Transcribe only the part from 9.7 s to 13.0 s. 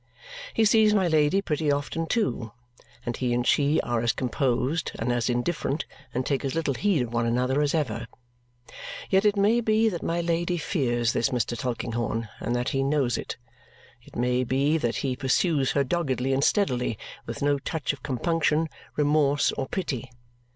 that my Lady fears this Mr. Tulkinghorn and that he